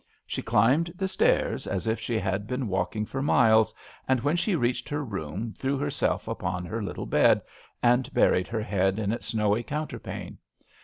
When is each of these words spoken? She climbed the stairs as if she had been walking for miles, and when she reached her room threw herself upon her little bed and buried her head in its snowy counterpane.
She 0.25 0.41
climbed 0.41 0.91
the 0.95 1.07
stairs 1.07 1.67
as 1.67 1.85
if 1.85 1.99
she 1.99 2.17
had 2.17 2.47
been 2.47 2.67
walking 2.67 3.05
for 3.05 3.21
miles, 3.21 3.71
and 4.07 4.19
when 4.19 4.35
she 4.35 4.55
reached 4.55 4.89
her 4.89 5.05
room 5.05 5.53
threw 5.55 5.77
herself 5.77 6.27
upon 6.27 6.65
her 6.65 6.81
little 6.81 7.05
bed 7.05 7.43
and 7.83 8.11
buried 8.11 8.47
her 8.47 8.63
head 8.63 8.97
in 8.97 9.11
its 9.11 9.27
snowy 9.27 9.61
counterpane. 9.61 10.39